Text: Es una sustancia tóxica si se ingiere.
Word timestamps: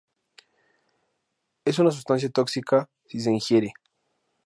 Es 1.63 1.77
una 1.77 1.91
sustancia 1.91 2.31
tóxica 2.31 2.89
si 3.05 3.19
se 3.19 3.31
ingiere. 3.31 3.71